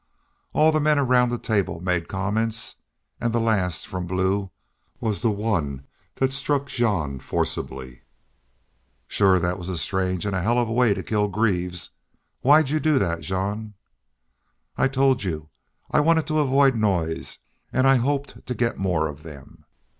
[0.53, 2.77] All the men around the table made comments,
[3.19, 4.49] and the last, from Blue,
[4.99, 5.85] was the one
[6.15, 8.01] that struck Jean forcibly.
[9.07, 11.91] "Shore thet was a strange an' a hell of a way to kill Greaves.
[12.41, 13.75] Why'd you do thet, Jean?"
[14.75, 15.49] "I told you.
[15.91, 17.37] I wanted to avoid noise
[17.71, 19.65] an' I hoped to get more of them."